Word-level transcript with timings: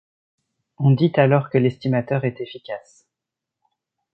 On 0.79 0.89
dit 0.89 1.11
alors 1.13 1.51
que 1.51 1.59
l'estimateur 1.59 2.25
est 2.25 2.41
efficace. 2.41 3.05